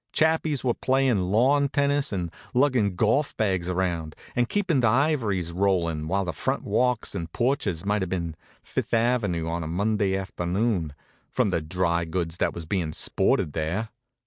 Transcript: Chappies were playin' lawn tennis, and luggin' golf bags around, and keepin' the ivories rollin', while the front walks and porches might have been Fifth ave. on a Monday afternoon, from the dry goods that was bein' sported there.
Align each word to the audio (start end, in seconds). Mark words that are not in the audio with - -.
Chappies 0.11 0.63
were 0.63 0.73
playin' 0.73 1.29
lawn 1.29 1.69
tennis, 1.69 2.11
and 2.11 2.31
luggin' 2.55 2.95
golf 2.95 3.37
bags 3.37 3.69
around, 3.69 4.15
and 4.35 4.49
keepin' 4.49 4.79
the 4.79 4.87
ivories 4.87 5.51
rollin', 5.51 6.07
while 6.07 6.25
the 6.25 6.33
front 6.33 6.63
walks 6.63 7.13
and 7.13 7.31
porches 7.33 7.85
might 7.85 8.01
have 8.01 8.09
been 8.09 8.35
Fifth 8.63 8.95
ave. 8.95 9.23
on 9.43 9.63
a 9.63 9.67
Monday 9.67 10.17
afternoon, 10.17 10.95
from 11.29 11.51
the 11.51 11.61
dry 11.61 12.03
goods 12.03 12.37
that 12.37 12.51
was 12.51 12.65
bein' 12.65 12.93
sported 12.93 13.53
there. 13.53 13.89